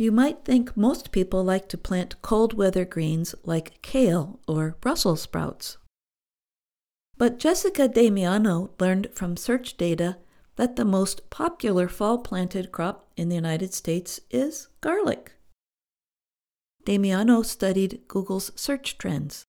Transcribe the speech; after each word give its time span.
You 0.00 0.12
might 0.12 0.44
think 0.44 0.76
most 0.76 1.10
people 1.10 1.42
like 1.42 1.68
to 1.70 1.76
plant 1.76 2.22
cold 2.22 2.54
weather 2.54 2.84
greens 2.84 3.34
like 3.42 3.82
kale 3.82 4.38
or 4.46 4.76
Brussels 4.80 5.22
sprouts. 5.22 5.76
But 7.16 7.40
Jessica 7.40 7.88
Damiano 7.88 8.70
learned 8.78 9.08
from 9.12 9.36
search 9.36 9.76
data 9.76 10.18
that 10.54 10.76
the 10.76 10.84
most 10.84 11.28
popular 11.30 11.88
fall 11.88 12.18
planted 12.18 12.70
crop 12.70 13.10
in 13.16 13.28
the 13.28 13.34
United 13.34 13.74
States 13.74 14.20
is 14.30 14.68
garlic. 14.80 15.32
Damiano 16.84 17.42
studied 17.42 18.02
Google's 18.06 18.52
search 18.54 18.98
trends. 18.98 19.46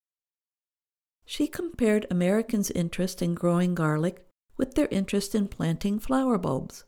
She 1.28 1.46
compared 1.46 2.08
Americans' 2.10 2.72
interest 2.72 3.22
in 3.22 3.36
growing 3.36 3.76
garlic 3.76 4.26
with 4.58 4.74
their 4.74 4.88
interest 4.90 5.36
in 5.36 5.48
planting 5.48 6.00
flower 6.00 6.40
bulbs. 6.40 6.86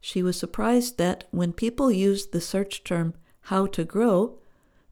She 0.00 0.22
was 0.22 0.38
surprised 0.38 0.98
that 0.98 1.24
when 1.30 1.52
people 1.52 1.90
used 1.90 2.32
the 2.32 2.40
search 2.40 2.84
term 2.84 3.14
how 3.42 3.66
to 3.66 3.84
grow, 3.84 4.38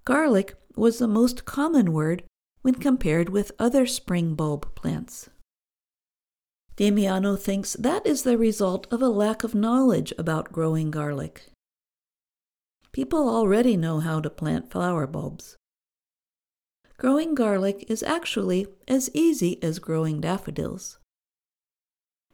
garlic 0.04 0.54
was 0.74 0.98
the 0.98 1.08
most 1.08 1.44
common 1.44 1.92
word 1.92 2.24
when 2.62 2.74
compared 2.74 3.28
with 3.28 3.52
other 3.58 3.86
spring 3.86 4.34
bulb 4.34 4.74
plants. 4.74 5.30
Damiano 6.76 7.36
thinks 7.36 7.74
that 7.74 8.06
is 8.06 8.22
the 8.22 8.36
result 8.36 8.86
of 8.90 9.00
a 9.00 9.08
lack 9.08 9.44
of 9.44 9.54
knowledge 9.54 10.12
about 10.18 10.52
growing 10.52 10.90
garlic. 10.90 11.50
People 12.92 13.28
already 13.28 13.76
know 13.76 14.00
how 14.00 14.20
to 14.20 14.28
plant 14.28 14.70
flower 14.70 15.06
bulbs. 15.06 15.56
Growing 16.98 17.34
garlic 17.34 17.84
is 17.88 18.02
actually 18.02 18.66
as 18.88 19.10
easy 19.14 19.62
as 19.62 19.78
growing 19.78 20.20
daffodils. 20.20 20.98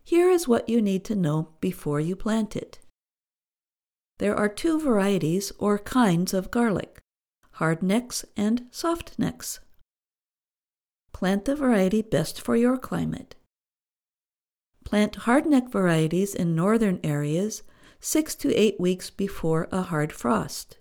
Here 0.05 0.30
is 0.30 0.48
what 0.48 0.69
you 0.69 0.83
need 0.83 1.05
to 1.06 1.15
know 1.15 1.51
before 1.61 2.01
you 2.01 2.16
plant 2.16 2.56
it. 2.56 2.79
There 4.19 4.37
are 4.37 4.48
two 4.48 4.80
varieties 4.80 5.52
or 5.59 5.79
kinds 5.79 6.34
of 6.34 6.51
garlic 6.51 6.99
hard 7.57 7.82
necks 7.82 8.24
and 8.37 8.66
soft 8.71 9.18
necks. 9.18 9.60
Plant 11.13 11.45
the 11.45 11.54
variety 11.54 12.02
best 12.02 12.41
for 12.41 12.57
your 12.57 12.79
climate. 12.79 13.37
Plant 14.85 15.18
hardneck 15.26 15.71
varieties 15.71 16.35
in 16.35 16.57
northern 16.57 16.98
areas 17.04 17.63
six 18.01 18.35
to 18.37 18.52
eight 18.54 18.80
weeks 18.80 19.10
before 19.10 19.69
a 19.71 19.82
hard 19.82 20.13
frost. 20.13 20.79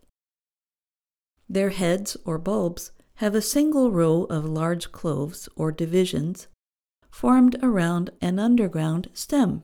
Their 1.48 1.70
heads 1.70 2.17
or 2.26 2.38
bulbs 2.38 2.92
have 3.16 3.36
a 3.36 3.42
single 3.42 3.92
row 3.92 4.23
of 4.23 4.45
large 4.45 4.92
cloves 4.92 5.48
or 5.56 5.72
divisions 5.72 6.48
formed 7.12 7.56
around 7.62 8.09
an 8.22 8.40
underground 8.40 9.09
stem. 9.14 9.64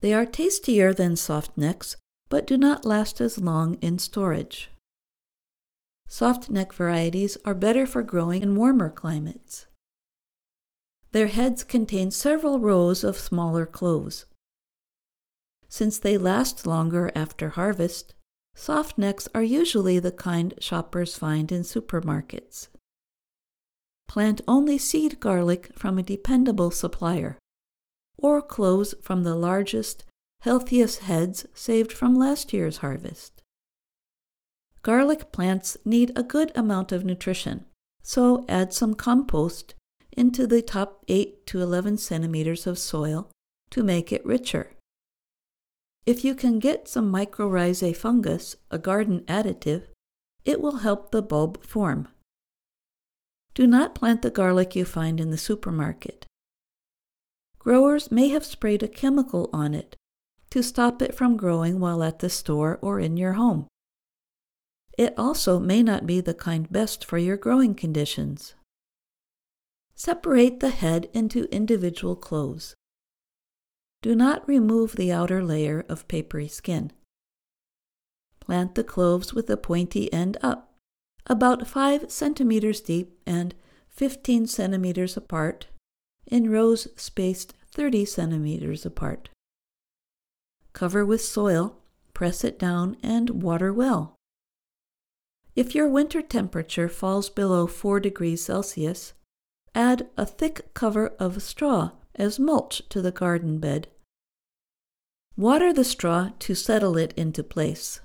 They 0.00 0.12
are 0.12 0.26
tastier 0.26 0.92
than 0.92 1.16
softnecks, 1.16 1.96
but 2.28 2.46
do 2.46 2.58
not 2.58 2.84
last 2.84 3.20
as 3.20 3.38
long 3.38 3.74
in 3.74 3.98
storage. 3.98 4.70
Soft 6.08 6.50
neck 6.50 6.72
varieties 6.72 7.36
are 7.44 7.54
better 7.54 7.86
for 7.86 8.02
growing 8.02 8.42
in 8.42 8.56
warmer 8.56 8.90
climates. 8.90 9.66
Their 11.12 11.26
heads 11.28 11.64
contain 11.64 12.10
several 12.10 12.60
rows 12.60 13.02
of 13.02 13.16
smaller 13.16 13.66
cloves. 13.66 14.26
Since 15.68 15.98
they 15.98 16.16
last 16.18 16.66
longer 16.66 17.10
after 17.14 17.50
harvest, 17.50 18.14
soft 18.54 18.98
necks 18.98 19.28
are 19.34 19.42
usually 19.42 19.98
the 19.98 20.12
kind 20.12 20.54
shoppers 20.60 21.16
find 21.16 21.50
in 21.50 21.62
supermarkets. 21.62 22.68
Plant 24.08 24.40
only 24.46 24.78
seed 24.78 25.20
garlic 25.20 25.70
from 25.74 25.98
a 25.98 26.02
dependable 26.02 26.70
supplier, 26.70 27.38
or 28.16 28.40
cloves 28.40 28.94
from 29.02 29.22
the 29.22 29.34
largest, 29.34 30.04
healthiest 30.40 31.00
heads 31.00 31.46
saved 31.54 31.92
from 31.92 32.14
last 32.14 32.52
year's 32.52 32.78
harvest. 32.78 33.42
Garlic 34.82 35.32
plants 35.32 35.76
need 35.84 36.12
a 36.14 36.22
good 36.22 36.52
amount 36.54 36.92
of 36.92 37.04
nutrition, 37.04 37.66
so 38.02 38.44
add 38.48 38.72
some 38.72 38.94
compost 38.94 39.74
into 40.12 40.46
the 40.46 40.62
top 40.62 41.04
8 41.08 41.46
to 41.46 41.60
11 41.60 41.98
centimeters 41.98 42.66
of 42.66 42.78
soil 42.78 43.28
to 43.70 43.82
make 43.82 44.12
it 44.12 44.24
richer. 44.24 44.72
If 46.06 46.24
you 46.24 46.36
can 46.36 46.60
get 46.60 46.88
some 46.88 47.12
mycorrhizae 47.12 47.96
fungus, 47.96 48.54
a 48.70 48.78
garden 48.78 49.22
additive, 49.22 49.88
it 50.44 50.60
will 50.60 50.76
help 50.76 51.10
the 51.10 51.20
bulb 51.20 51.64
form. 51.64 52.06
Do 53.56 53.66
not 53.66 53.94
plant 53.94 54.20
the 54.20 54.30
garlic 54.30 54.76
you 54.76 54.84
find 54.84 55.18
in 55.18 55.30
the 55.30 55.38
supermarket. 55.38 56.26
Growers 57.58 58.12
may 58.12 58.28
have 58.28 58.44
sprayed 58.44 58.82
a 58.82 58.88
chemical 58.88 59.48
on 59.50 59.72
it 59.72 59.96
to 60.50 60.62
stop 60.62 61.00
it 61.00 61.14
from 61.14 61.38
growing 61.38 61.80
while 61.80 62.02
at 62.02 62.18
the 62.18 62.28
store 62.28 62.78
or 62.82 63.00
in 63.00 63.16
your 63.16 63.32
home. 63.32 63.66
It 64.98 65.14
also 65.16 65.58
may 65.58 65.82
not 65.82 66.06
be 66.06 66.20
the 66.20 66.34
kind 66.34 66.70
best 66.70 67.02
for 67.02 67.16
your 67.16 67.38
growing 67.38 67.74
conditions. 67.74 68.54
Separate 69.94 70.60
the 70.60 70.68
head 70.68 71.08
into 71.14 71.50
individual 71.50 72.14
cloves. 72.14 72.74
Do 74.02 74.14
not 74.14 74.46
remove 74.46 74.96
the 74.96 75.10
outer 75.10 75.42
layer 75.42 75.82
of 75.88 76.06
papery 76.08 76.48
skin. 76.48 76.92
Plant 78.38 78.74
the 78.74 78.84
cloves 78.84 79.32
with 79.32 79.46
the 79.46 79.56
pointy 79.56 80.12
end 80.12 80.36
up, 80.42 80.75
about 81.26 81.66
5 81.66 82.10
centimeters 82.10 82.80
deep 82.80 83.18
and 83.26 83.54
15 83.88 84.46
centimeters 84.46 85.16
apart, 85.16 85.66
in 86.26 86.50
rows 86.50 86.88
spaced 86.96 87.54
30 87.72 88.04
centimeters 88.04 88.86
apart. 88.86 89.28
Cover 90.72 91.04
with 91.04 91.22
soil, 91.22 91.76
press 92.14 92.44
it 92.44 92.58
down, 92.58 92.96
and 93.02 93.42
water 93.42 93.72
well. 93.72 94.14
If 95.54 95.74
your 95.74 95.88
winter 95.88 96.20
temperature 96.20 96.88
falls 96.88 97.30
below 97.30 97.66
4 97.66 98.00
degrees 98.00 98.44
Celsius, 98.44 99.14
add 99.74 100.08
a 100.16 100.26
thick 100.26 100.74
cover 100.74 101.08
of 101.18 101.42
straw 101.42 101.92
as 102.14 102.38
mulch 102.38 102.82
to 102.90 103.00
the 103.00 103.12
garden 103.12 103.58
bed. 103.58 103.88
Water 105.36 105.72
the 105.72 105.84
straw 105.84 106.30
to 106.38 106.54
settle 106.54 106.96
it 106.96 107.12
into 107.16 107.42
place. 107.42 108.00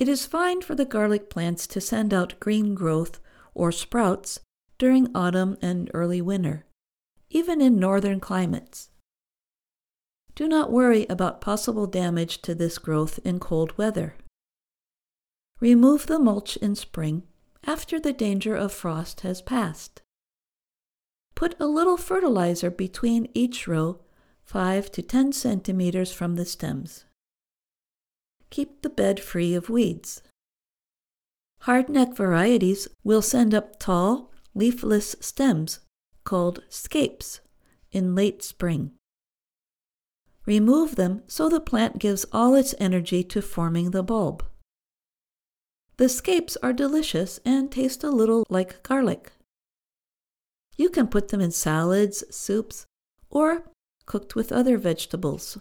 It 0.00 0.08
is 0.08 0.24
fine 0.24 0.62
for 0.62 0.74
the 0.74 0.86
garlic 0.86 1.28
plants 1.28 1.66
to 1.66 1.78
send 1.78 2.14
out 2.14 2.40
green 2.40 2.74
growth 2.74 3.20
or 3.52 3.70
sprouts 3.70 4.40
during 4.78 5.14
autumn 5.14 5.58
and 5.60 5.90
early 5.92 6.22
winter, 6.22 6.64
even 7.28 7.60
in 7.60 7.78
northern 7.78 8.18
climates. 8.18 8.88
Do 10.34 10.48
not 10.48 10.72
worry 10.72 11.04
about 11.10 11.42
possible 11.42 11.86
damage 11.86 12.40
to 12.40 12.54
this 12.54 12.78
growth 12.78 13.20
in 13.26 13.40
cold 13.40 13.76
weather. 13.76 14.14
Remove 15.60 16.06
the 16.06 16.18
mulch 16.18 16.56
in 16.56 16.76
spring 16.76 17.24
after 17.66 18.00
the 18.00 18.14
danger 18.14 18.56
of 18.56 18.72
frost 18.72 19.20
has 19.20 19.42
passed. 19.42 20.00
Put 21.34 21.60
a 21.60 21.66
little 21.66 21.98
fertilizer 21.98 22.70
between 22.70 23.28
each 23.34 23.68
row, 23.68 24.00
5 24.44 24.90
to 24.92 25.02
10 25.02 25.32
centimeters 25.32 26.10
from 26.10 26.36
the 26.36 26.46
stems. 26.46 27.04
Keep 28.50 28.82
the 28.82 28.90
bed 28.90 29.20
free 29.20 29.54
of 29.54 29.70
weeds. 29.70 30.22
Hardneck 31.64 32.16
varieties 32.16 32.88
will 33.04 33.22
send 33.22 33.54
up 33.54 33.78
tall, 33.78 34.32
leafless 34.54 35.14
stems 35.20 35.80
called 36.24 36.62
scapes 36.68 37.40
in 37.92 38.14
late 38.14 38.42
spring. 38.42 38.92
Remove 40.46 40.96
them 40.96 41.22
so 41.26 41.48
the 41.48 41.60
plant 41.60 41.98
gives 41.98 42.24
all 42.32 42.54
its 42.54 42.74
energy 42.78 43.22
to 43.24 43.42
forming 43.42 43.90
the 43.90 44.02
bulb. 44.02 44.44
The 45.96 46.08
scapes 46.08 46.56
are 46.62 46.72
delicious 46.72 47.40
and 47.44 47.70
taste 47.70 48.02
a 48.02 48.10
little 48.10 48.44
like 48.48 48.82
garlic. 48.82 49.32
You 50.76 50.88
can 50.88 51.08
put 51.08 51.28
them 51.28 51.42
in 51.42 51.50
salads, 51.50 52.24
soups, 52.34 52.86
or 53.28 53.64
cooked 54.06 54.34
with 54.34 54.50
other 54.50 54.78
vegetables. 54.78 55.58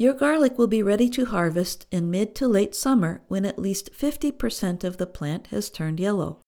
Your 0.00 0.14
garlic 0.14 0.56
will 0.56 0.68
be 0.68 0.80
ready 0.80 1.08
to 1.10 1.24
harvest 1.24 1.88
in 1.90 2.08
mid 2.08 2.36
to 2.36 2.46
late 2.46 2.72
summer 2.72 3.22
when 3.26 3.44
at 3.44 3.58
least 3.58 3.92
50% 3.92 4.84
of 4.84 4.96
the 4.96 5.08
plant 5.08 5.48
has 5.48 5.68
turned 5.68 5.98
yellow. 5.98 6.40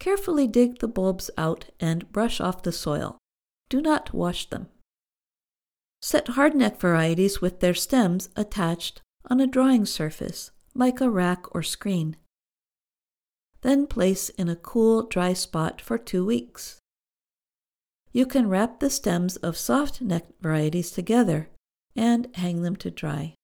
Carefully 0.00 0.48
dig 0.48 0.80
the 0.80 0.88
bulbs 0.88 1.30
out 1.38 1.66
and 1.78 2.10
brush 2.10 2.40
off 2.40 2.64
the 2.64 2.72
soil. 2.72 3.18
Do 3.68 3.80
not 3.80 4.12
wash 4.12 4.50
them. 4.50 4.66
Set 6.02 6.26
hardneck 6.26 6.80
varieties 6.80 7.40
with 7.40 7.60
their 7.60 7.74
stems 7.74 8.30
attached 8.34 9.00
on 9.30 9.38
a 9.38 9.46
drying 9.46 9.86
surface 9.86 10.50
like 10.74 11.00
a 11.00 11.10
rack 11.10 11.54
or 11.54 11.62
screen. 11.62 12.16
Then 13.62 13.86
place 13.86 14.28
in 14.30 14.48
a 14.48 14.56
cool, 14.56 15.04
dry 15.04 15.34
spot 15.34 15.80
for 15.80 15.98
two 15.98 16.26
weeks. 16.26 16.80
You 18.10 18.26
can 18.26 18.48
wrap 18.48 18.80
the 18.80 18.90
stems 18.90 19.36
of 19.36 19.56
soft 19.56 20.00
neck 20.00 20.26
varieties 20.40 20.90
together 20.90 21.48
and 21.96 22.28
hang 22.34 22.62
them 22.62 22.76
to 22.76 22.90
dry. 22.90 23.34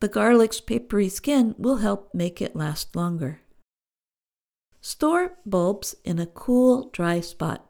The 0.00 0.08
garlic's 0.08 0.60
papery 0.60 1.08
skin 1.08 1.54
will 1.58 1.76
help 1.76 2.14
make 2.14 2.42
it 2.42 2.56
last 2.56 2.94
longer. 2.94 3.40
Store 4.80 5.38
bulbs 5.46 5.94
in 6.04 6.18
a 6.18 6.26
cool, 6.26 6.90
dry 6.92 7.20
spot. 7.20 7.66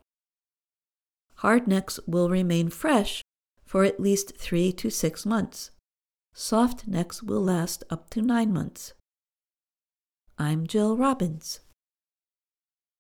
Hardnecks 1.37 2.01
will 2.07 2.29
remain 2.29 2.71
fresh 2.71 3.23
for 3.65 3.85
at 3.85 4.01
least 4.01 4.37
three 4.37 4.73
to 4.73 4.91
six 4.91 5.25
months 5.25 5.71
Soft 6.37 6.89
necks 6.89 7.23
will 7.23 7.41
last 7.41 7.85
up 7.91 8.11
to 8.11 8.21
nine 8.21 8.53
months. 8.53 8.93
I'm 10.37 10.67
Jill 10.67 10.97
Robbins. 10.97 11.61